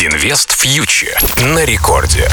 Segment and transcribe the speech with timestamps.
[0.00, 2.28] Инвест фьючер на рекорде.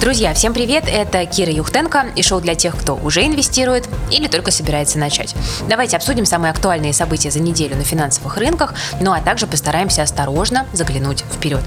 [0.00, 0.84] Друзья, всем привет!
[0.86, 5.34] Это Кира Юхтенко и шоу для тех, кто уже инвестирует или только собирается начать.
[5.68, 10.66] Давайте обсудим самые актуальные события за неделю на финансовых рынках, ну а также постараемся осторожно
[10.72, 11.60] заглянуть вперед.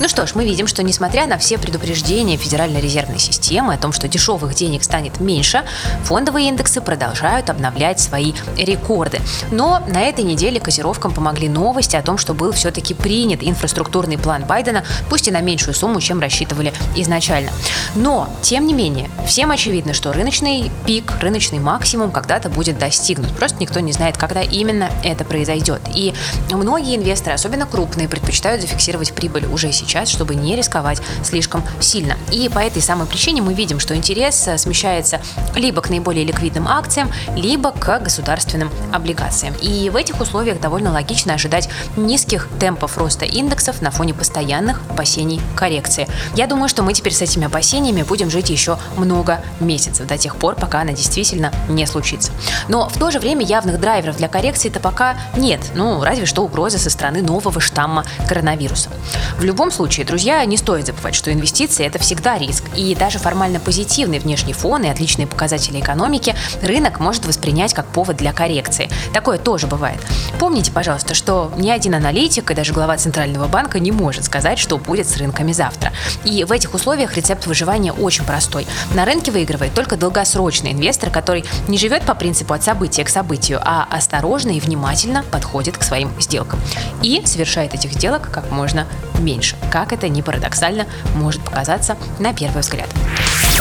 [0.00, 3.92] Ну что ж, мы видим, что несмотря на все предупреждения Федеральной резервной системы о том,
[3.92, 5.62] что дешевых денег станет меньше,
[6.04, 9.20] фондовые индексы продолжают обновлять свои рекорды.
[9.50, 14.44] Но на этой неделе котировкам помогли новости о том, что был все-таки принят инфраструктурный план
[14.44, 17.50] Байдена, пусть и на меньшую сумму, чем рассчитывали изначально.
[17.94, 23.30] Но, тем не менее, всем очевидно, что рыночный пик, рыночный максимум когда-то будет достигнут.
[23.36, 25.80] Просто никто не знает, когда именно это произойдет.
[25.94, 26.12] И
[26.50, 32.16] многие инвесторы, особенно крупные, предпочитают зафиксировать прибыль уже сейчас сейчас, чтобы не рисковать слишком сильно.
[32.30, 35.20] И по этой самой причине мы видим, что интерес э, смещается
[35.54, 39.54] либо к наиболее ликвидным акциям, либо к государственным облигациям.
[39.60, 45.40] И в этих условиях довольно логично ожидать низких темпов роста индексов на фоне постоянных опасений
[45.56, 46.06] коррекции.
[46.34, 50.36] Я думаю, что мы теперь с этими опасениями будем жить еще много месяцев, до тех
[50.36, 52.32] пор, пока она действительно не случится.
[52.68, 56.78] Но в то же время явных драйверов для коррекции-то пока нет, ну, разве что угроза
[56.78, 58.90] со стороны нового штамма коронавируса.
[59.38, 62.64] В любом случае, друзья, не стоит забывать, что инвестиции– это всегда риск.
[62.76, 68.16] И даже формально позитивный внешний фон и отличные показатели экономики рынок может воспринять как повод
[68.16, 68.90] для коррекции.
[69.12, 70.00] Такое тоже бывает.
[70.38, 74.78] Помните, пожалуйста, что ни один аналитик и даже глава Центрального банка не может сказать, что
[74.78, 75.92] будет с рынками завтра.
[76.24, 78.66] И в этих условиях рецепт выживания очень простой.
[78.94, 83.60] На рынке выигрывает только долгосрочный инвестор, который не живет по принципу от события к событию,
[83.62, 86.60] а осторожно и внимательно подходит к своим сделкам.
[87.02, 88.86] И совершает этих сделок как можно
[89.22, 92.88] меньше как это ни парадоксально может показаться на первый взгляд.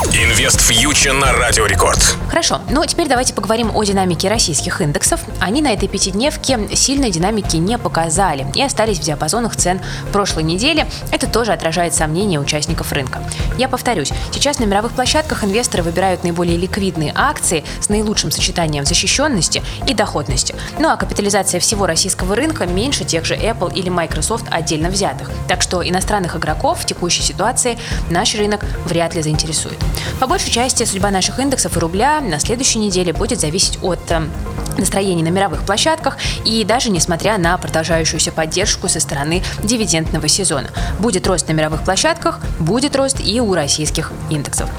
[0.03, 2.17] Инвест фьючер на Радио Рекорд.
[2.27, 5.21] Хорошо, ну теперь давайте поговорим о динамике российских индексов.
[5.39, 9.79] Они на этой пятидневке сильной динамики не показали и остались в диапазонах цен
[10.11, 10.87] прошлой недели.
[11.11, 13.23] Это тоже отражает сомнения участников рынка.
[13.59, 19.61] Я повторюсь, сейчас на мировых площадках инвесторы выбирают наиболее ликвидные акции с наилучшим сочетанием защищенности
[19.87, 20.55] и доходности.
[20.79, 25.29] Ну а капитализация всего российского рынка меньше тех же Apple или Microsoft отдельно взятых.
[25.47, 27.77] Так что иностранных игроков в текущей ситуации
[28.09, 29.77] наш рынок вряд ли заинтересует.
[30.19, 34.21] По большей части судьба наших индексов и рубля на следующей неделе будет зависеть от э,
[34.81, 40.69] настроений на мировых площадках и даже несмотря на продолжающуюся поддержку со стороны дивидендного сезона.
[40.99, 44.69] Будет рост на мировых площадках, будет рост и у российских индексов.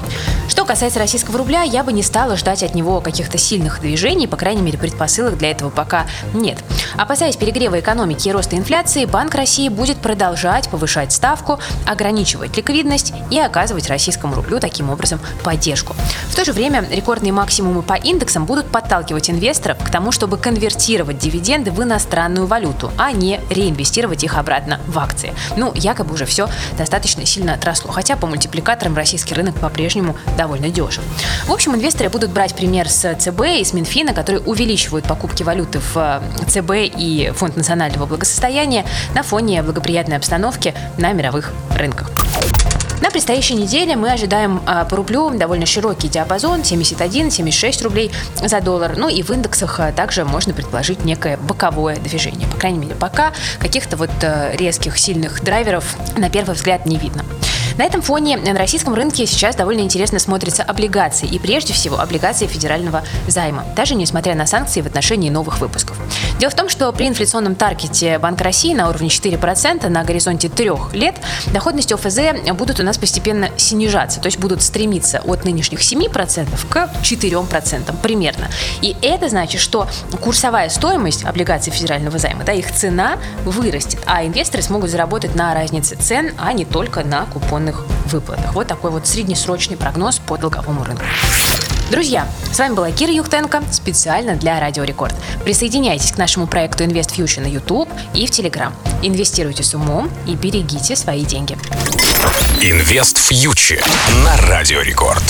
[0.47, 4.37] Что касается российского рубля, я бы не стала ждать от него каких-то сильных движений, по
[4.37, 6.59] крайней мере, предпосылок для этого пока нет.
[6.95, 13.39] Опасаясь перегрева экономики и роста инфляции, Банк России будет продолжать повышать ставку, ограничивать ликвидность и
[13.39, 15.95] оказывать российскому рублю таким образом поддержку.
[16.29, 21.19] В то же время рекордные максимумы по индексам будут подталкивать инвесторов к тому, чтобы конвертировать
[21.19, 25.35] дивиденды в иностранную валюту, а не реинвестировать их обратно в акции.
[25.55, 26.49] Ну, якобы уже все
[26.79, 31.03] достаточно сильно отросло, хотя по мультипликаторам российский рынок по-прежнему довольно дешев.
[31.45, 35.79] В общем, инвесторы будут брать пример с ЦБ и с Минфина, которые увеличивают покупки валюты
[35.79, 42.09] в э, ЦБ и Фонд национального благосостояния на фоне благоприятной обстановки на мировых рынках.
[43.03, 48.95] На предстоящей неделе мы ожидаем а, по рублю довольно широкий диапазон 71-76 рублей за доллар.
[48.95, 52.47] Ну и в индексах а, также можно предположить некое боковое движение.
[52.47, 57.25] По крайней мере, пока каких-то вот а, резких, сильных драйверов на первый взгляд не видно.
[57.77, 62.45] На этом фоне на российском рынке сейчас довольно интересно смотрятся облигации, и прежде всего облигации
[62.45, 65.97] федерального займа, даже несмотря на санкции в отношении новых выпусков.
[66.39, 70.93] Дело в том, что при инфляционном таргете Банка России на уровне 4% на горизонте трех
[70.93, 71.15] лет
[71.51, 76.89] доходности ОФЗ будут у нас постепенно снижаться, то есть будут стремиться от нынешних 7% к
[77.01, 78.49] 4% примерно.
[78.81, 79.87] И это значит, что
[80.21, 85.95] курсовая стоимость облигаций федерального займа, да, их цена вырастет, а инвесторы смогут заработать на разнице
[85.95, 87.25] цен, а не только на
[87.71, 88.53] купонных выплатах.
[88.53, 91.03] Вот такой вот среднесрочный прогноз по долговому рынку.
[91.91, 95.13] Друзья, с вами была Кира Юхтенко специально для Радио Рекорд.
[95.43, 98.71] Присоединяйтесь к нашему проекту Invest Future на YouTube и в Telegram.
[99.01, 101.57] Инвестируйте с умом и берегите свои деньги.
[102.61, 103.83] Инвест Фьючер
[104.23, 105.23] на Радио Рекорд.